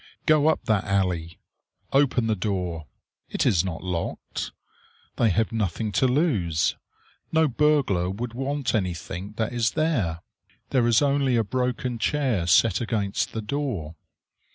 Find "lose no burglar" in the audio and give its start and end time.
6.07-8.09